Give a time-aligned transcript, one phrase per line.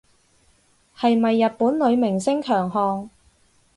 [0.97, 3.11] 係咪日本女明星強項